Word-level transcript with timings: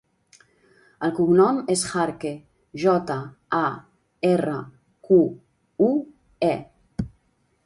El 1.07 1.11
cognom 1.17 1.59
és 1.73 1.83
Jarque: 1.91 2.31
jota, 2.85 3.19
a, 3.61 3.63
erra, 4.33 4.59
cu, 5.11 5.23
u, 5.91 5.93
e. 6.51 6.53